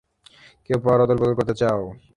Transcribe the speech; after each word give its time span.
কেউ 0.65 0.77
পাওয়ার 0.83 1.03
অদল-বদল 1.03 1.33
করতে 1.37 1.53
চাও? 1.61 1.81